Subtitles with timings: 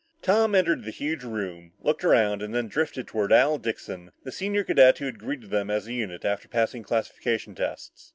[0.23, 4.63] Tom entered the huge room, looked around and then drifted toward Al Dixon, the senior
[4.63, 8.09] cadet who had greeted them as a unit after passing classification tests.